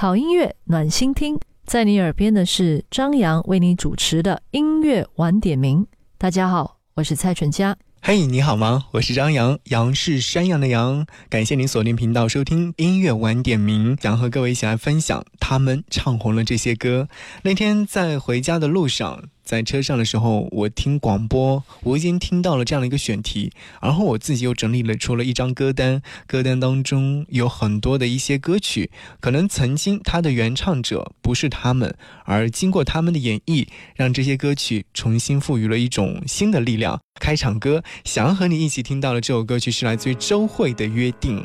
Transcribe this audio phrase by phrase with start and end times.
[0.00, 5.84] 好音乐暖心听，在你耳边的是张扬为你主持的音乐晚点名。
[6.16, 7.76] 大家好，我是蔡淳佳。
[8.00, 8.84] 嘿，你好吗？
[8.92, 11.04] 我是张扬，杨是山羊的羊。
[11.28, 17.08] 感谢您锁定频道收听音乐晚点名，想和各位一起来分享他们唱红了这些歌。
[17.42, 19.24] 那天在回家的路上。
[19.48, 28.90] 在车上的时候，我听广播，我已经听到了这样的一个选题，然后我自己又整理了出了一张歌单，歌单当中有很多的一些歌曲，
[29.20, 33.66] 可能曾经它的原唱者不是他们，而经过他们的演绎，
[33.96, 37.00] 让这些歌曲重新赋予了一种新的力量。
[37.18, 41.40] 开场歌，想要和你一起听到的这首歌曲是来自于周蕙的《约定》。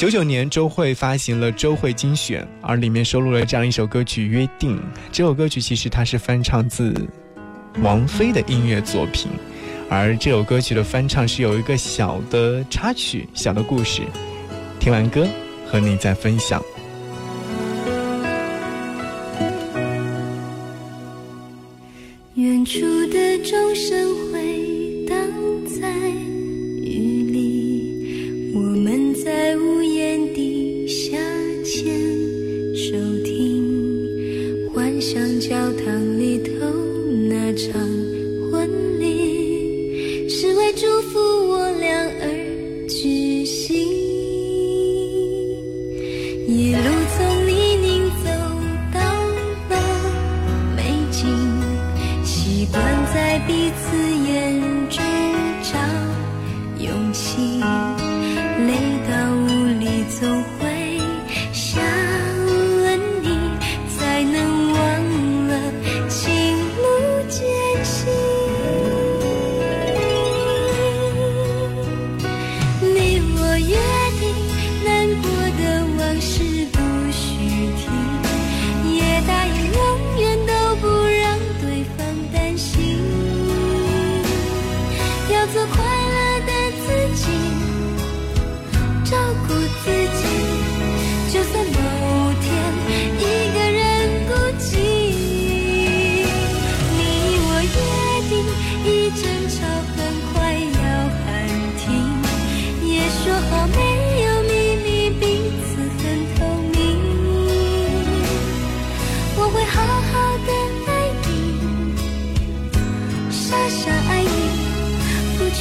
[0.00, 4.78] 九九年，周蕙发行了《周蕙精选》，而里面收录了这样一首歌曲《约定》。
[5.12, 6.94] 这首歌曲其实它是翻唱自
[7.82, 9.30] 王菲的音乐作品，
[9.90, 14.00] 而这首歌曲的翻唱是有一个小的插曲、小的故事。
[14.78, 15.28] 听完歌，
[15.66, 16.62] 和你再分享。
[22.36, 22.80] 远处
[23.12, 25.14] 的钟声回荡
[35.50, 36.52] 教堂里头
[37.28, 37.72] 那场
[38.52, 41.18] 婚礼，是为祝福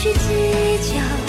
[0.01, 1.28] 去计较。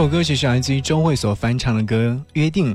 [0.00, 2.72] 这首歌曲是来自于周慧所翻唱的歌《约定》。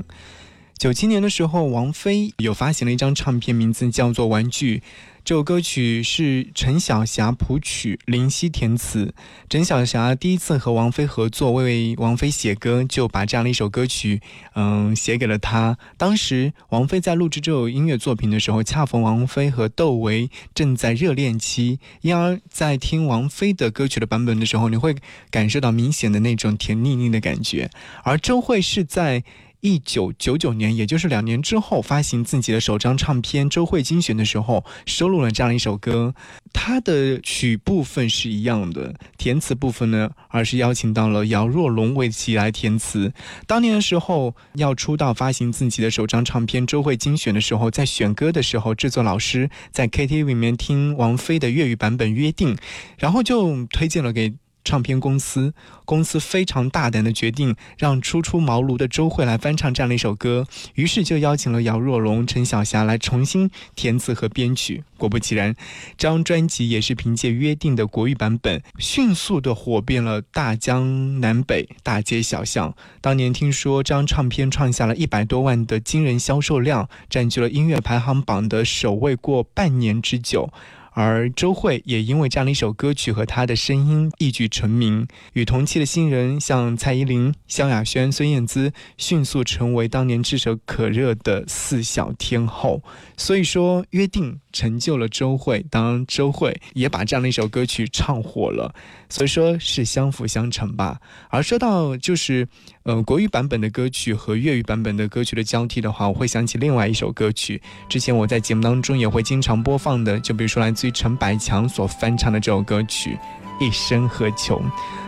[0.78, 4.78] 九七年的时候，王菲有发行了一张唱片，名字叫做《玩具》。
[5.24, 9.14] 这首歌曲是陈小霞谱曲，林夕填词。
[9.48, 14.20] 陈小霞第一次和王菲合作，为王菲写歌，就把这样的一首歌曲，
[14.54, 15.78] 嗯，写给了她。
[15.96, 24.94] 当时王菲在录制这首音乐作品的时候，恰逢王菲和窦唯正在热恋期，因而，在听王菲的歌曲的版本的时候，你会
[25.30, 27.70] 感受到明显的那种甜腻腻的感觉。
[28.04, 29.24] 而周蕙是在。
[29.66, 36.14] 一九九九年，也就是两年之后，发行自己的首张唱片《周慧精选》的时候，收录了这样一首歌。
[36.52, 43.12] 它的曲部分是一样的，填词部分呢，而是邀请到了姚若龙为其来填词。
[43.48, 52.54] 当年的时候，要出道发行自己的首张唱片《周慧精选》的时候，在选歌的时候，制作老师在 KTV 里面听王菲的粤语版本《约定》，
[52.98, 54.32] 然后就推荐了给。
[54.66, 55.54] 唱片公司
[55.84, 64.82] 公司非常大胆的决定，让初出茅庐的周慧来翻唱这样的一首歌，于是就邀请了姚若龙、陈小霞来重新填词和编曲。
[64.98, 65.54] 果不其然，
[65.96, 72.74] 这张专辑也是凭借《约定》的国语版本，迅速的火遍了大江南北、大街小巷。
[73.00, 80.50] 当年听说这张唱片创下了一百多万的惊人销售量，占据了音乐排行榜的首位过半年之久。
[80.98, 92.82] 而周蕙也因为这样的一首歌曲和她的声音一举成名，与同期的新人像蔡依林、萧亚轩、孙燕姿迅速成为当年炙手可热的四小天后。
[93.18, 98.74] 所以说，约定成就了周蕙，当周蕙也把这样的一首歌曲唱火了。
[99.10, 100.98] 所以说是相辅相成吧。
[101.28, 102.48] 而说到就是，
[102.86, 107.60] 呃，国语版本的歌曲和粤语版本的歌曲的交替的话，我会想起另外一首歌曲。
[107.88, 113.18] 之前我在节目当中也会经常播放的，就比如说来自于陈百强所翻唱的这首歌曲
[113.64, 114.58] 《一生何求》。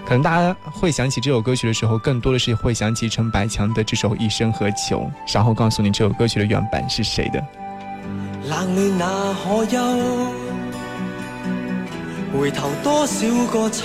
[0.05, 5.01] 可能大家会想起这首歌曲的时候，更多的是会想起陈百强的这首《一生何求》。
[5.25, 7.41] 稍后告诉你这首歌曲的原版是谁的。
[8.49, 9.79] 冷暖那可休？
[12.37, 13.85] 回头多少个秋，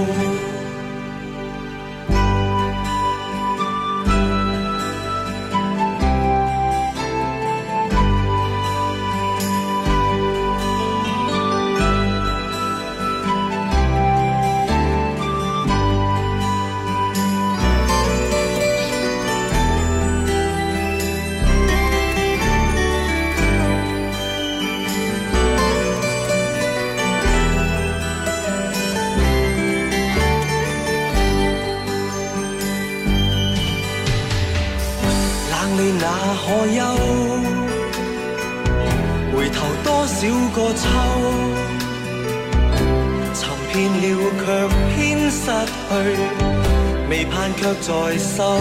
[47.61, 48.59] 未盼却在手。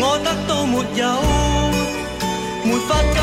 [0.00, 1.02] 我得到没有？
[2.64, 3.16] 没法解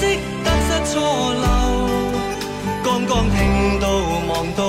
[0.42, 0.94] 得失错
[1.34, 1.44] 漏。
[2.82, 3.38] 刚刚听
[3.78, 3.84] 到
[4.28, 4.60] 望到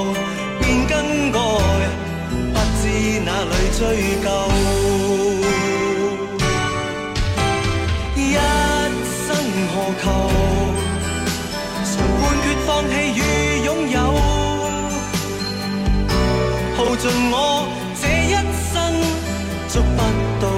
[0.59, 0.91] 便更
[1.31, 1.39] 改，
[2.53, 2.83] 不知
[3.23, 3.81] 哪里追
[4.21, 4.27] 究。
[8.15, 8.19] 一
[9.25, 9.27] 生
[9.71, 10.05] 何求，
[11.85, 13.21] 常判决放弃与
[13.65, 13.97] 拥有，
[16.75, 17.35] 耗尽我，
[19.73, 19.97] 捉不
[20.39, 20.52] 到。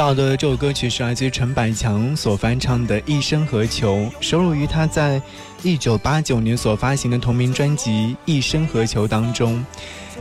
[0.00, 5.20] 到的这首歌曲是来自于陈百强所翻唱的《一生何求》，收录于他在
[5.62, 7.90] 一九八九年所发行的同名专辑
[8.24, 9.62] 《一生何求》当中。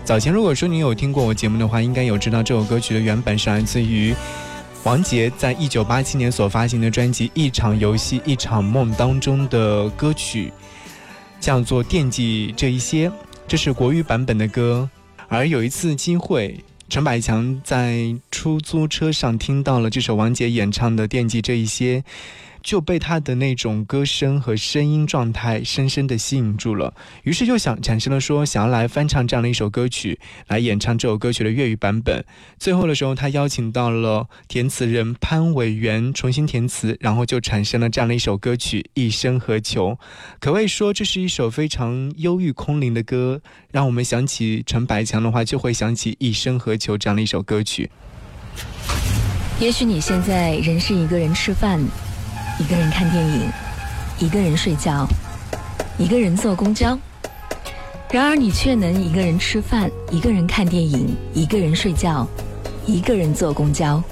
[0.03, 4.13] 早前如果说你有听过我节目的话，应该有知道这首歌曲的原本是来自于
[4.83, 10.51] 王杰在一九八七年所发行的专辑《一场游戏一场梦》当中的歌曲，
[11.39, 13.07] 叫做《惦记这一些》，
[13.48, 14.89] 这是国语版本的歌。
[15.29, 16.59] 而有一次机会。
[16.89, 22.00] 陈百强在出租车上听到了这首王杰演唱的《惦记这一些》，
[22.62, 32.24] 就被他的那种歌声和声音状态深深的吸引住了，于是就想产生了说想要来翻唱这样的一首歌曲，来演唱这首歌曲的粤语版本。
[32.58, 39.92] 最后的时候，他邀请到了填词人潘伟元重新填词，然后就产生了这样的一首歌曲《一生何求》。
[40.39, 47.89] 可谓说，这是一首非常忧郁空灵的歌，让我们想起陈百强的话，就会想起《一生何求》这样的一首歌曲。
[49.60, 51.80] 也许你现在仍是一个人吃饭，
[52.60, 53.50] 一个人看电影，
[54.20, 55.08] 一个人睡觉，
[55.98, 57.00] 一个人坐公交。
[58.12, 62.28] 然而你却能一个人吃饭，一个人看电影，一个人睡觉，
[62.86, 64.04] 一个人坐公交。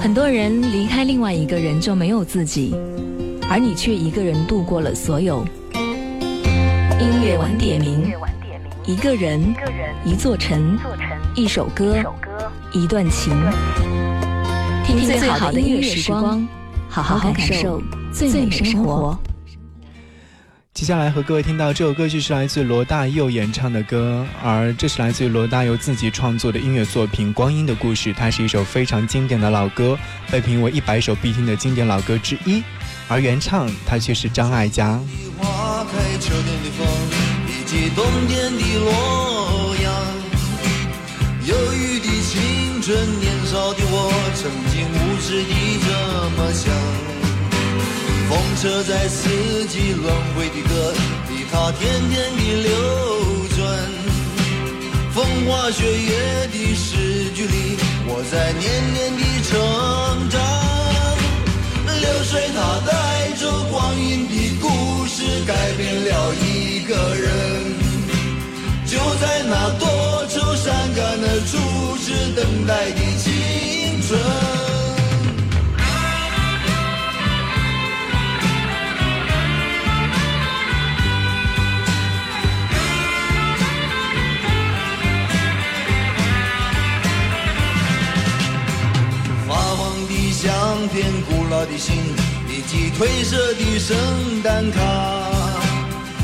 [0.00, 2.74] 很多人离开另外一个人就没有自己，
[3.48, 5.46] 而你却一个人度过了所有。
[5.72, 8.12] 音乐晚点名，
[8.84, 9.54] 一个人，
[10.04, 10.76] 一座城，
[11.36, 11.94] 一首歌，
[12.72, 13.32] 一段情。
[14.84, 16.46] 听最好的音乐时光，
[16.90, 17.80] 好好感受
[18.12, 19.16] 最美生活。
[20.74, 29.98] 接下来和各位听到这首歌曲是来自罗大佑演唱的歌，而这是来自于罗大佑自己创作的音乐作品《光阴的故事》，它是一首非常经典的老歌，
[30.30, 32.62] 被评为一百首必听的经典老歌之一。
[33.08, 34.98] 而原唱它却是张艾嘉。
[35.38, 36.86] 花开秋天的风，
[37.48, 39.92] 以及冬天的洛阳。
[41.46, 45.50] 忧郁的青春，年少的我，曾经无知地
[45.82, 45.90] 这
[46.36, 46.70] 么想。
[48.28, 50.94] 风车在四季轮回的歌
[51.28, 52.70] 里，它天天地流
[53.56, 53.58] 转。
[55.12, 57.74] 风花雪月的诗句里，
[58.06, 59.58] 我在年年地成
[60.30, 60.38] 长。
[62.00, 67.26] 流水它带着光阴的故事，改变了一个人。
[68.86, 73.00] 就在那多愁善感的初次等待的
[74.10, 74.50] 青春。
[90.92, 91.94] 片古老的信，
[92.48, 93.96] 以及褪色的圣
[94.42, 94.80] 诞卡。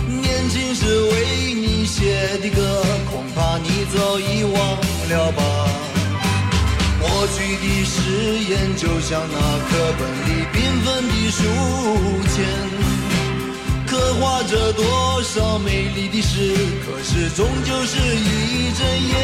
[0.08, 4.54] 年轻时为你写的歌，恐怕你早已忘
[5.08, 5.85] 了吧。
[7.06, 7.94] 过去的誓
[8.50, 11.38] 言，就像那课本里缤纷的书
[12.32, 12.36] 签，
[13.86, 19.14] 刻画着多少美丽的诗，可是终究是一阵烟。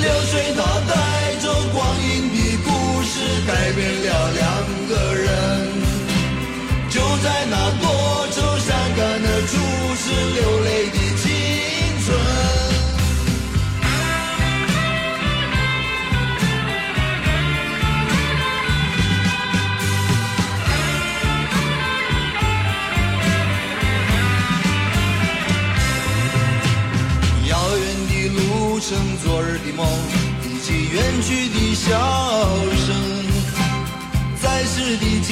[0.00, 0.58] 流水它
[0.88, 0.92] 带
[1.40, 2.68] 走光阴的故
[3.02, 3.12] 事，
[3.46, 4.40] 改变了两
[4.88, 5.28] 个人。
[6.90, 7.84] 就在那多
[8.32, 9.52] 愁善感的初
[9.96, 10.02] 次
[10.34, 10.96] 流泪的
[29.80, 29.88] 梦，
[30.44, 31.88] 以及远去的笑
[32.84, 32.86] 声。
[34.42, 35.30] 在世的见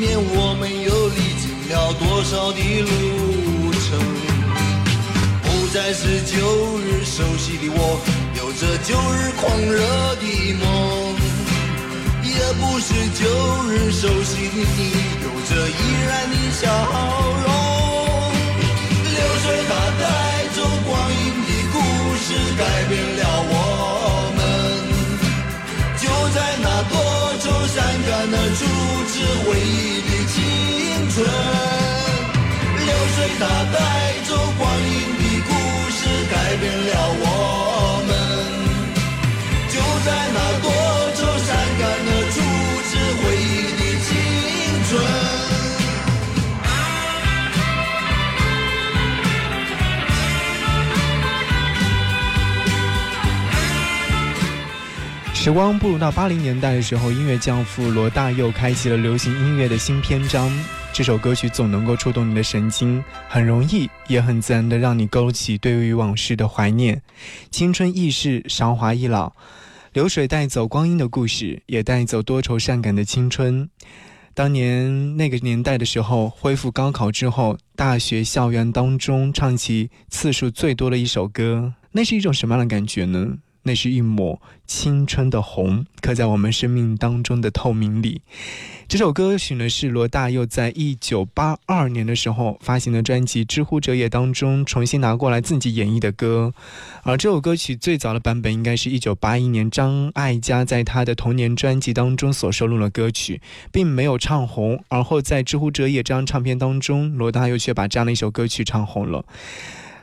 [0.00, 3.86] 面，我们又历经了多少的路程？
[5.42, 6.34] 不再是旧
[6.78, 8.00] 日熟悉的我，
[8.36, 9.80] 有着旧日狂热
[10.16, 10.24] 的
[10.60, 10.64] 梦。
[12.22, 13.24] 也不是旧
[13.70, 14.80] 日熟悉的你，
[29.16, 30.36] 是回忆的青
[31.08, 31.24] 春。
[32.84, 33.42] 流水它
[33.72, 33.74] 带
[34.28, 35.50] 走光阴的故
[35.90, 35.98] 事，
[36.30, 36.92] 改变了
[37.22, 37.25] 我
[55.46, 60.50] 时光步入到八零年代的时候，音乐教父罗大佑开启了流行音乐的新篇章。
[60.92, 67.00] 这首歌曲总能够触动你的神经，很容易也很自然的让你勾起对于往事的怀念。
[67.52, 69.34] 青春易逝，韶华易老，
[69.92, 73.70] 流水带走光阴的故事，也带走多愁善感的青春。
[74.34, 83.38] 当年那个年代的时候，恢复高考之后，大学校园当中唱起次数最多的一首歌，那是一种什么样的感觉呢？
[83.66, 88.20] 那是一抹青春的红，刻在我们生命当中的透明里。
[88.86, 96.54] 这首歌曲呢，是罗大佑在一九八二年的时候发行的专辑《知乎者也》当中重新拿过来自己演绎的歌。
[97.02, 103.40] 而这首歌曲最早的版本，应该是一九八一年张艾嘉在他的童年专辑当中所收录的歌曲，
[103.72, 104.80] 并没有唱红。
[104.86, 109.24] 而后在《知乎者也》这张唱片当中，罗大佑却把这样的一首歌曲唱红了。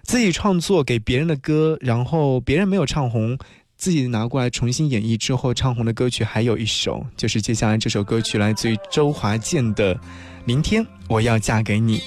[0.03, 3.37] 自己创作给别人的歌，然后别人没有唱红，
[3.77, 9.95] 自己拿过来重新演绎之后唱红的歌曲还有一首，就是接下来这首歌曲来自于周华健的
[10.45, 11.99] 《明天我要嫁给你》。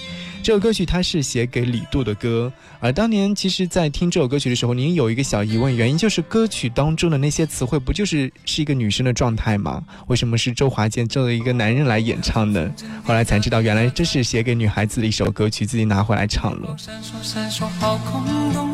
[0.47, 9.83] 这首歌曲它是写给李杜的歌，而当年其实，在听这首歌曲的时候，您有一个小疑问，原因就是歌曲当中的那些词汇不就是是一个女生的状态吗？
[10.07, 12.73] 为什么是周华健作为一个男人来演唱呢？
[13.03, 16.77] 后来才知道，原来这是写给女孩子的一首歌曲，自己拿回来唱了。
[16.79, 18.23] 闪烁闪烁好空
[18.53, 18.71] 洞，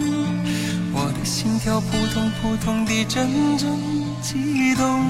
[0.92, 3.26] 我的心跳扑通扑通地阵
[3.56, 3.70] 阵
[4.20, 5.00] 悸动。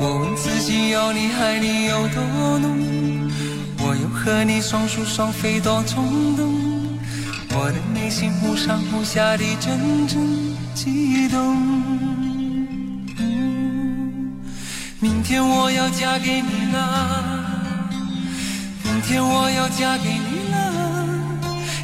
[0.00, 2.22] 我问自己要你爱你有多
[2.60, 2.78] 浓，
[4.24, 6.52] 和你双宿双飞多冲动，
[7.50, 10.18] 我的内心忽上忽下的阵阵
[10.74, 11.56] 悸动。
[15.00, 17.48] 明天我要嫁给你了，
[18.84, 21.06] 明天我要嫁给你了。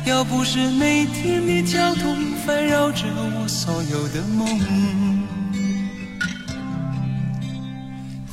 [0.04, 4.46] 要不是每天的交通烦扰着我所有的梦。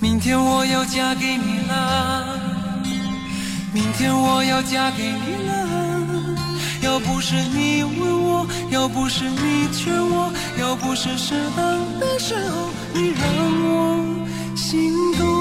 [0.01, 2.50] 明天我要嫁给你了，
[3.73, 6.35] 明天我要嫁给你了。
[6.81, 13.23] 要不是你问我，要不是你劝我，要不是适当的时候你让
[13.63, 15.40] 我心动。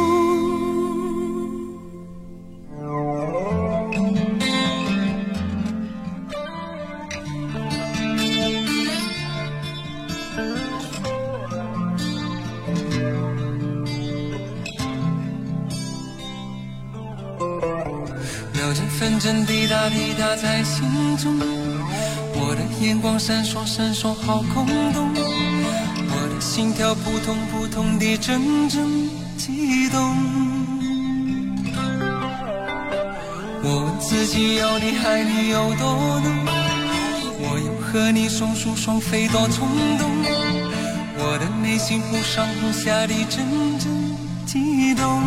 [22.80, 28.40] 眼光闪烁闪烁好空洞，我的心跳扑通扑通地阵
[28.70, 28.82] 阵
[29.36, 30.16] 悸动。
[33.62, 36.46] 我问自己要你爱你有多浓，
[37.38, 40.10] 我又和你双宿双飞多冲动，
[41.18, 43.44] 我的内心忽上忽下地阵
[43.78, 43.92] 阵
[44.46, 45.22] 悸动。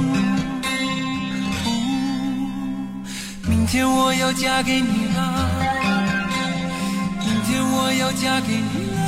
[3.47, 5.62] 明天我要嫁给你了，
[7.83, 9.01] 我要嫁给你了。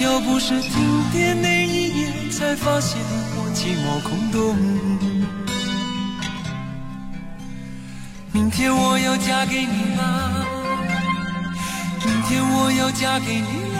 [0.00, 0.72] 要不是停
[1.12, 2.98] 电那一夜，才发现
[3.36, 4.56] 我寂寞空洞。
[8.32, 10.46] 明天我要嫁给你了，
[12.06, 13.78] 明天我要嫁给你了。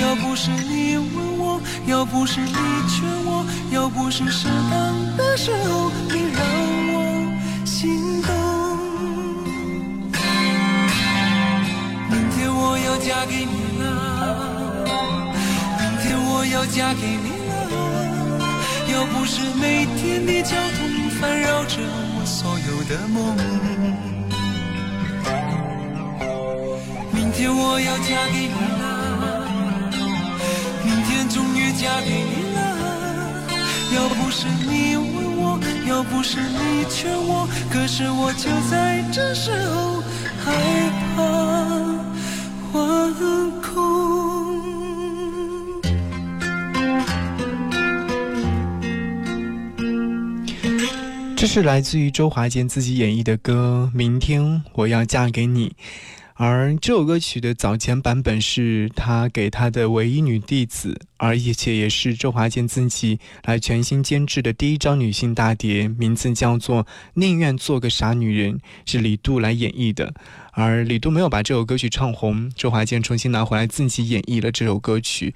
[0.00, 5.90] 要不是你问我，要不是你劝我，要不是适当的时候
[12.98, 13.84] 嫁给你了，
[15.78, 17.54] 明天我要嫁给你了。
[18.92, 23.36] 要不是每天的交通烦扰着我所有的梦，
[27.12, 28.82] 明天我要嫁给你了，
[30.84, 32.58] 明天终于嫁给你了。
[33.94, 35.06] 要不是你问
[35.38, 35.58] 我，
[35.88, 40.02] 要不是你劝我，可是我就在这时候
[40.44, 40.87] 害怕
[51.36, 55.68] 这是来自于周华健自己演绎的歌《明天我要嫁给你》，
[56.40, 68.54] 而这首歌曲的早前版本是他给他的唯一女弟子，而且也是周华健自己来全新监制的第一张女性大碟，名字叫做《宁愿做个傻女人》，
[68.86, 70.14] 是李杜来演绎的。
[70.52, 75.34] 而李杜没有把这首歌曲唱红，周华健重新拿回来自己演绎了这首歌曲，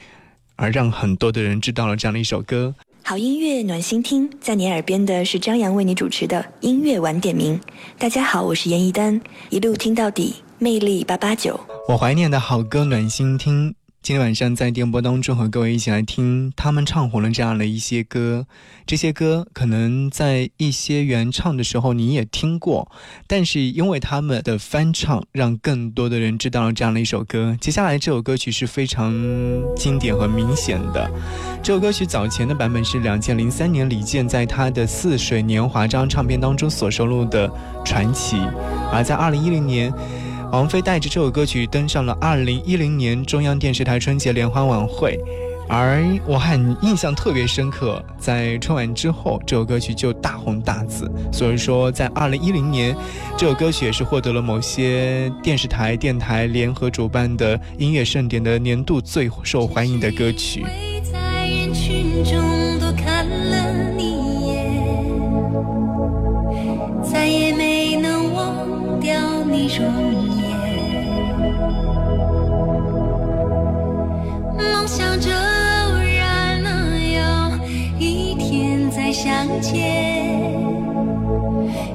[0.54, 2.76] 而让很多的人知道了这样的一首歌。
[3.02, 7.60] 好音乐暖心听，在你耳边的是张扬为你主持的音乐晚点名。
[7.98, 11.58] 大家好，我是严一丹，一路听到底，魅力八八九。
[11.88, 18.46] 我怀念的好歌暖心听，今天晚上在电波当中和各位一起来听他们唱红了这样的一些歌，
[18.86, 22.88] 这些歌可能在一些原唱的时候你也听过，
[23.26, 27.58] 但是因为他们的翻唱，让更多的人知道了这样的一首歌。
[27.60, 29.12] 接下来这首歌曲是非常
[29.74, 31.10] 经典和明显的，
[31.60, 37.50] 这首歌曲早前的版本是两千零三年李健在他的《似水年华》这张唱片当中所收录的
[37.84, 38.36] 传奇，
[38.92, 39.92] 而在二零一零年。
[40.52, 45.18] 王菲带着这首歌曲登上了二零一零年中央电视台春节联欢晚会，
[45.66, 51.10] 而我很印象特别深刻，在春晚之后，这首歌曲就大红大紫。
[51.32, 52.94] 所以说，在二零一零年，
[53.34, 60.62] 这首歌曲也是获得了某些电视台、电台联合主办的音乐盛典的年度最受欢迎的歌曲。
[61.10, 62.61] 在人群中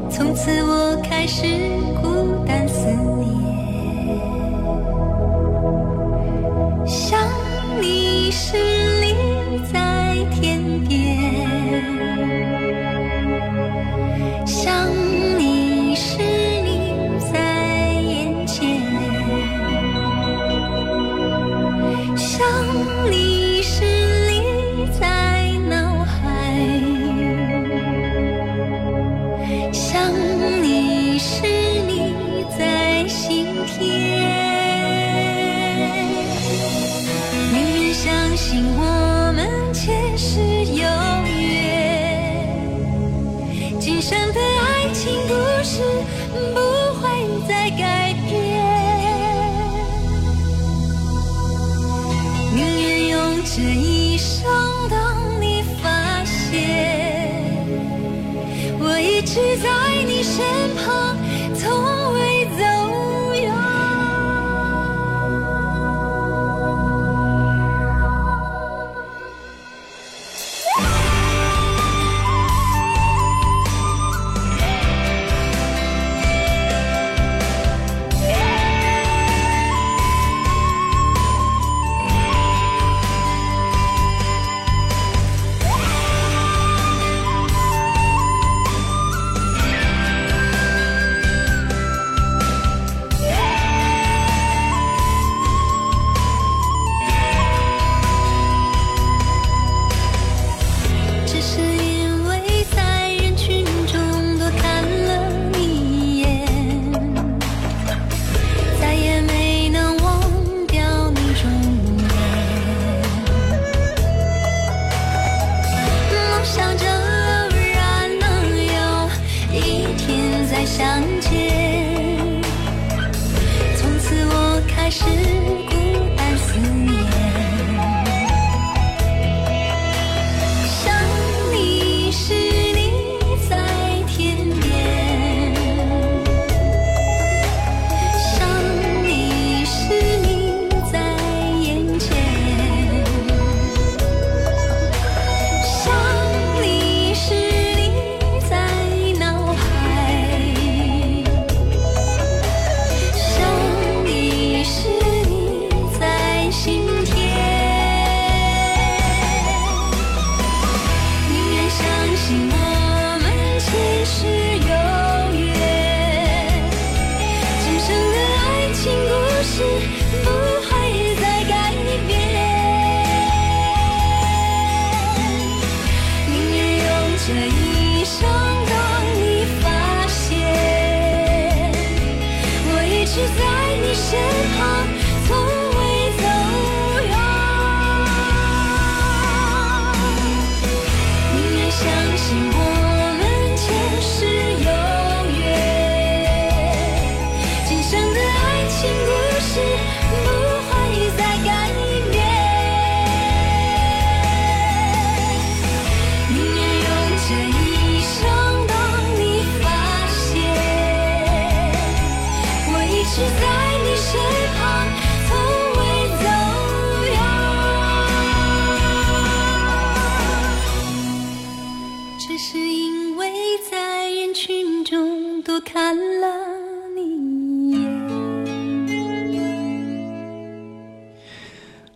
[0.10, 1.77] 从此我开始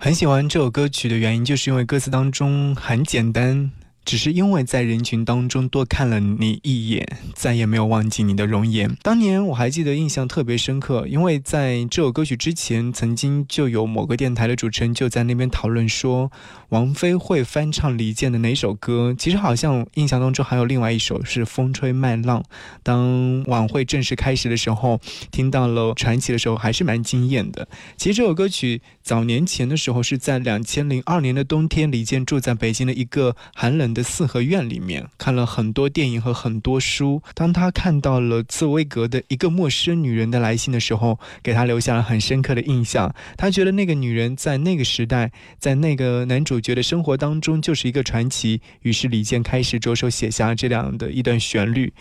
[0.03, 3.69] 很喜欢这首歌曲的原因，就是因为歌词当中很简单。
[4.03, 8.97] 只是因为在人群当中多看了你一眼，再也没有忘记你的容颜。
[9.03, 16.31] 当年我还记得印象特别深刻，因为在这首歌曲之前，曾经就有某个电台的主持人就在那边讨论说，
[16.69, 19.15] 王菲会翻唱李健的哪首歌？
[19.17, 22.41] 其实好像印象当中还有另外一首是《风吹麦浪》。
[22.81, 27.67] 当晚会正式开始的时候，听到了传奇的时候，还是蛮惊艳的。
[27.97, 33.90] 其实这首歌曲早年前的时候是在两千零二年的冬天，李健住在北京的一个寒冷。
[33.93, 37.21] 的四合院里面看了很多电影和很多书。
[37.33, 43.13] 当他看到了茨威格的一个陌生女人的来信的时候，给他留下了很深刻的印象。
[43.37, 48.61] 他觉得那个女人在那个时代，在那个男主角的生活当中就是一个传奇。
[48.81, 51.93] 于是李健开始着手写下这样的一段旋律。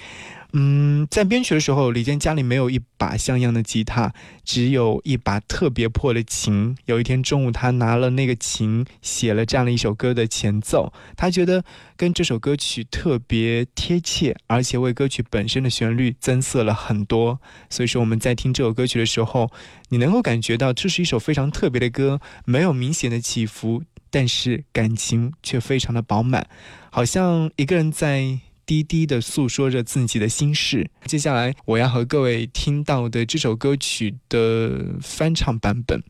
[0.53, 4.13] 嗯，在编曲的时候，李健家里没有一把像样的吉他，
[4.45, 6.77] 只有一把特别破的琴。
[6.87, 10.93] 有一天中午，他拿了那个琴，写了这样的一首歌的前奏。
[11.17, 11.65] 他觉得
[11.97, 17.41] 跟这首歌曲特别贴切，而且为歌曲本身的旋律增色了很多。
[17.69, 19.53] 所以说，我们在听这首歌曲的时候，
[19.91, 26.49] 你能够感觉到这是一首非常特别的歌，没有明显的起伏，但是感情却非常的饱满，
[26.91, 28.41] 好像一个人在。
[28.71, 30.89] 低低的诉说着自己的心事。
[31.05, 34.71] 接下来我要和各位听到的这首歌曲的
[35.03, 36.01] 翻唱版本，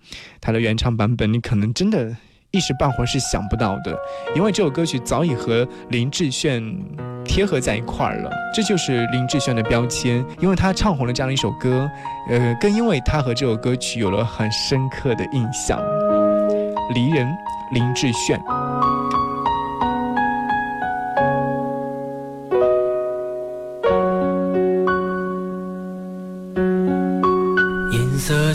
[0.42, 2.14] 它的原唱版本你可能真的
[2.50, 3.98] 一时半会儿是想不到的，
[4.36, 6.62] 因为这首歌曲早已和林志炫
[7.24, 8.30] 贴合在一块儿了。
[8.54, 11.88] 这就是林志炫的标签，因为他唱红了这样一首歌，
[12.28, 15.80] 呃，更因为他和这首歌曲有了很深刻的印象。
[16.92, 17.26] 离人，
[17.72, 18.38] 林志炫。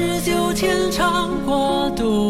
[0.00, 2.29] 地久天长，挂肚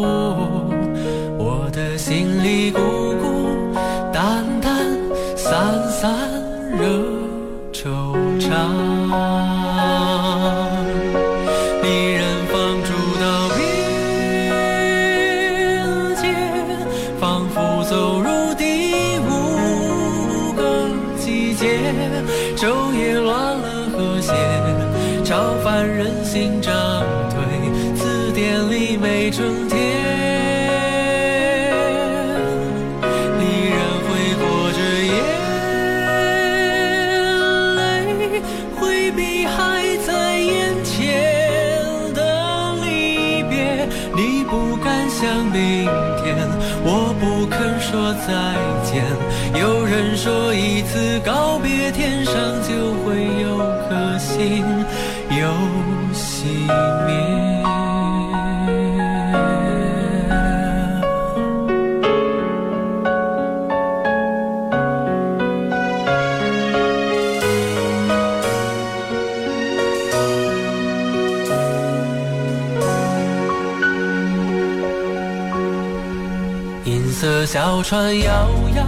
[77.71, 78.29] 小船摇
[78.75, 78.83] 摇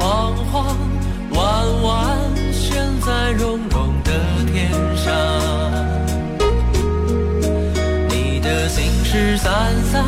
[0.00, 0.74] 晃晃，
[1.32, 2.16] 弯弯
[2.50, 4.10] 悬在绒绒的
[4.50, 5.12] 天上。
[8.08, 9.52] 你的心事散
[9.92, 10.02] 散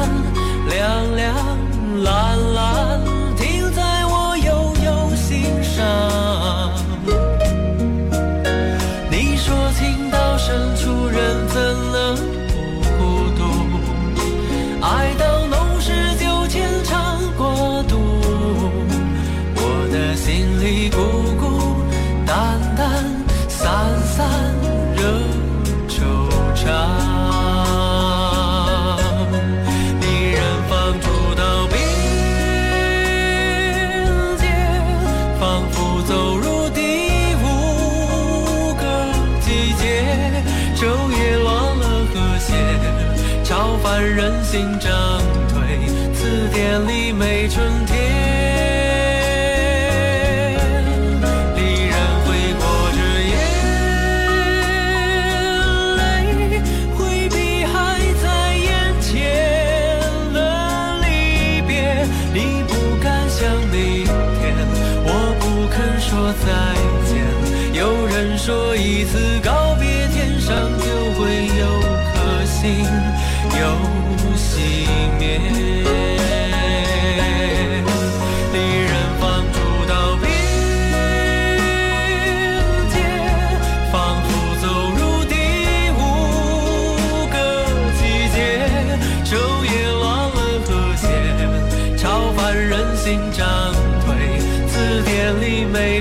[44.50, 44.97] 心涨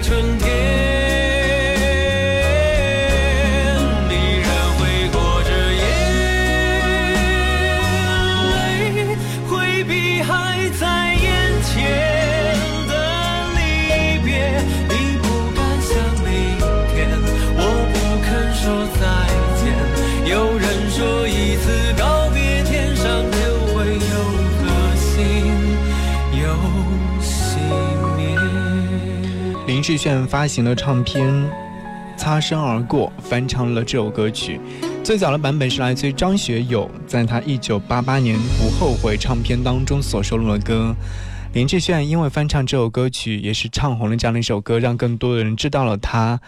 [0.07, 0.56] 春天。
[29.97, 31.27] 炫发行了唱片
[32.15, 34.59] 《擦身而过》，翻唱了这首歌曲。
[35.03, 40.95] 最早的版本是来自于张学友，在他一九八八年《不后悔》唱片当中所收录的歌。
[41.53, 46.39] 林志炫因为翻唱这首歌曲，也是唱红了这样的一首歌，让更多的人知道了他。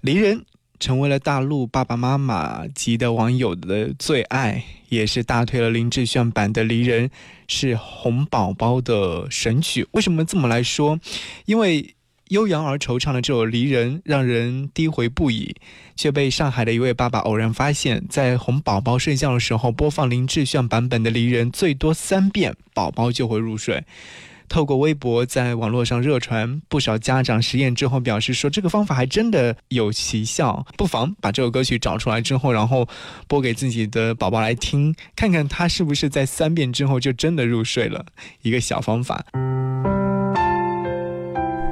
[0.00, 0.44] 离人
[0.80, 7.08] 成为了大陆爸爸妈妈级的网友的最爱，也是大推了林志炫版的《离人》，
[7.48, 9.86] 是红宝宝的神曲。
[9.92, 10.98] 为什么这么来说？
[11.44, 11.94] 因为。
[12.32, 15.54] 悠扬而惆怅的这首《离人》让人低回不已，
[15.96, 23.84] 却被上海的一位爸爸偶然发现，在哄宝宝睡觉的时候播放林志炫版本的《离人》，最多三遍，宝宝就会入睡。
[24.48, 32.88] 透过微博在网络上热传，不少家长实验之后表示说，这个方法还真的有奇效，不妨把这首歌曲找出来之后，然后
[33.28, 38.06] 播给自己的宝宝来听，看看他是不是在三遍之后就真的入睡了。
[38.40, 39.22] 一个小方法。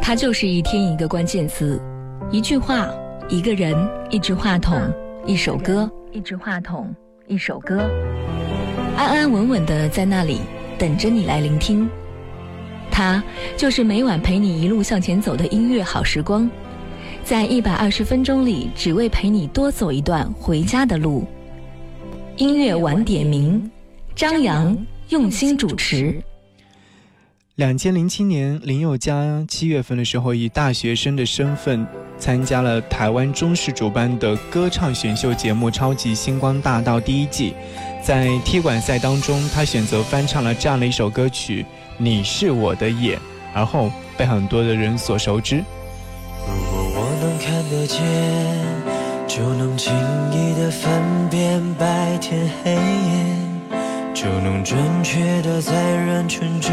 [0.02, 1.80] 它就是一天一个关键词，
[2.32, 2.88] 一句话，
[3.28, 3.76] 一个人，
[4.10, 4.80] 一支话筒，
[5.24, 6.92] 一首歌，一支话筒，
[7.28, 7.88] 一首歌，
[8.96, 10.40] 安安稳稳的在那里
[10.78, 11.88] 等着你来聆听。
[12.90, 13.22] 它
[13.56, 16.50] 就是每晚陪你一路向前走的音乐好时光，
[17.22, 21.24] 在一百二十分钟里，只为陪你多走一段回家的路。
[22.36, 23.70] 音乐晚点名，
[24.16, 24.76] 张扬
[25.10, 26.20] 用心主持。
[27.60, 37.52] 两千零七年，林宥嘉七月份的时候，以大学生的身份参加了台湾中视主办的歌唱选秀节目《超级星光大道》第一季。
[38.02, 41.62] 在踢馆赛当中，他选择翻唱了这样的一首歌曲
[41.98, 43.18] 《你是我的眼》，
[43.52, 45.56] 而后被很多的人所熟知。
[45.56, 48.00] 如果我能看得见，
[49.28, 49.92] 就能轻
[50.32, 50.90] 易的分
[51.28, 52.80] 辨白天黑夜，
[54.14, 56.72] 就能准确的在人群中。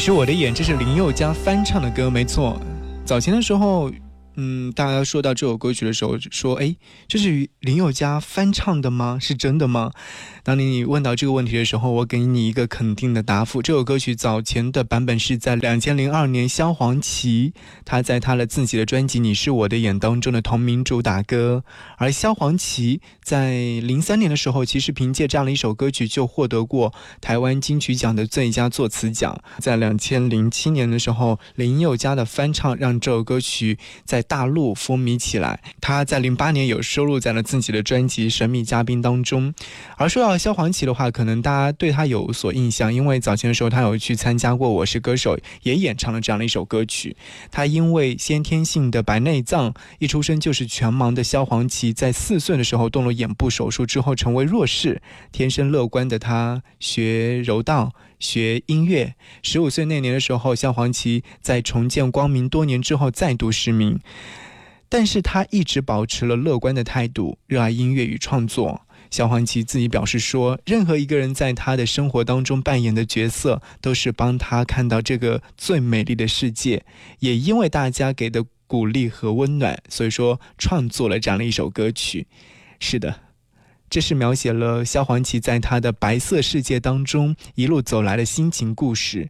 [0.00, 2.58] 是我的眼，这是林宥嘉翻唱的歌，没错。
[3.04, 3.92] 早前的时候，
[4.42, 6.74] 嗯，大家说到这首歌曲的时候，说，哎，
[7.06, 9.18] 这是林宥嘉翻唱的吗？
[9.20, 9.92] 是真的吗？
[10.42, 13.60] 当你问到这个问题的时候，我给你一个肯定的答复。
[13.60, 17.52] 这首歌曲早前的版本是在两千零二年萧煌奇
[17.84, 21.62] 他在他的自己的专辑《你是我的眼》当中的同名主打歌，
[21.98, 29.38] 而萧煌奇在零三年的时候，其实凭借这样的一首歌曲就获得过台湾金曲奖的最佳作词奖。
[29.58, 35.60] 在两千零七年的时候，林宥嘉的翻唱让这首歌曲在大陆风靡起来。
[35.80, 39.52] 他在零八年有收录在了自己的专辑《神秘嘉宾》当中。
[39.96, 47.16] 而说到萧煌奇的话，可能大家对他有所印象，因为早前的时候他有去参加过《我是歌手》，也演唱了这样的一首歌曲。
[47.50, 55.02] 他因为先天性的白内障，一出生就是全盲的萧煌奇，在四岁的时候动了眼部手术之后成为弱视。
[55.32, 57.92] 天生乐观的他学柔道。
[58.20, 63.98] 学音乐，十五岁那年的时候，萧煌奇在重见光明多年之后再度失明，
[64.88, 68.82] 但是他一直保持了乐观的态度，热爱音乐与创作。
[69.10, 76.84] 萧煌奇自己表示说，任何一个人在他的生活当中扮演的角色，都是帮他看到这个最美丽的世界。
[77.18, 82.28] 也因为大家给的鼓励和温暖，所以说创作了这样的一首歌曲。
[82.78, 83.29] 是的。
[83.90, 89.28] 这是描写了萧煌奇在他的白色世界当中一路走来的心情故事。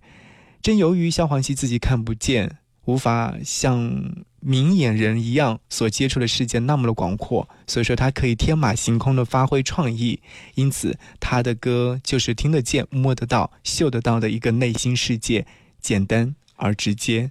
[0.60, 10.20] 正由于萧煌奇自己看不见，无法像明眼人一样所接触的世界那么的广阔，所以说他可以天马行空的发挥创意。
[10.56, 15.46] 因此，他的歌就是听得见、摸得到、嗅得到的一个内心世界，
[15.80, 17.30] 简单而直接。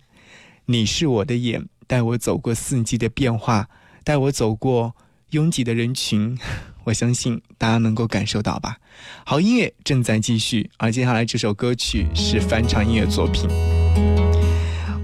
[0.66, 3.70] 你是我的眼，带我走过四季的变化，
[4.04, 4.96] 带我走过
[5.30, 6.36] 拥挤的人群。
[6.84, 8.78] 我相信大家能够感受到吧。
[9.26, 13.48] 好音乐正在继续，而接下来这首歌曲是翻唱音乐作品。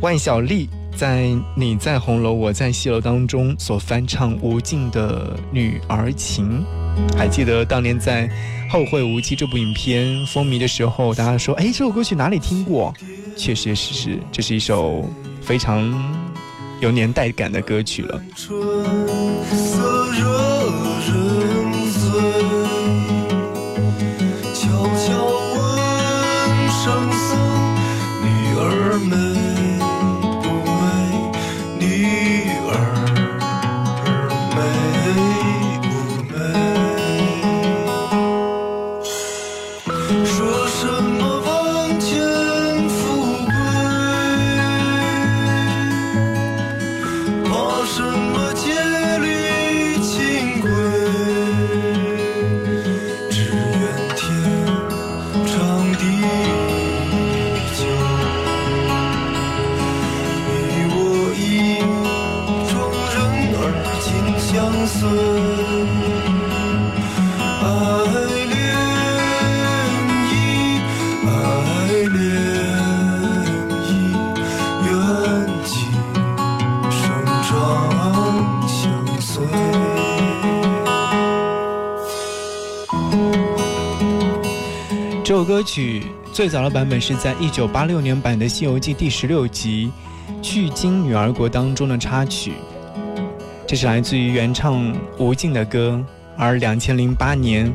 [0.01, 1.23] 万晓利在
[1.55, 6.63] 《你在红楼，我在戏楼》当中所翻唱吴静的《女儿情》，
[7.17, 8.27] 还记得当年在
[8.71, 12.93] 《后会无期》这部影片风靡的时候，大家说：“哎，这首歌曲哪里听过？”
[13.37, 15.09] 确确实实，这是一首
[15.41, 15.91] 非常
[16.79, 18.21] 有年代感的歌曲了。
[28.97, 29.54] 女
[85.65, 89.91] 曲最早的版本是在一九八六年版的《西游记》第十六集
[90.41, 92.53] 《去经女儿国》当中的插曲，
[93.67, 96.01] 这是来自于原唱吴静的歌。
[96.37, 97.73] 而两千零八年，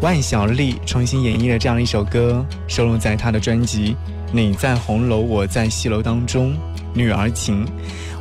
[0.00, 3.92] 万晓利重新演绎了这样一首歌，收录在他的专辑
[4.32, 6.52] 《你在红楼，我在戏楼》当中，
[6.92, 7.64] 《女儿情》。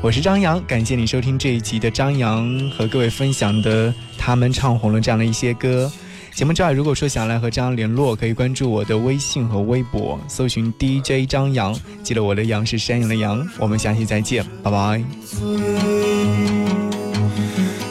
[0.02, 5.92] 我是张扬，感谢你收听这一集的张扬和各位分享的他们唱红了这样的一些歌。
[6.40, 11.78] 节目之外，如果说想来和张扬联络，可以关注我的微信和微博，搜寻 DJ 张扬。
[12.02, 13.46] 记得我的羊是山羊的羊。
[13.60, 15.04] 我们下期再见，拜拜。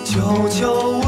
[0.03, 0.99] 悄悄